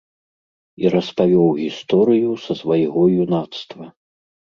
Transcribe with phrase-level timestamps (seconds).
[0.83, 3.85] І распавёў гісторыю са свайго юнацтва.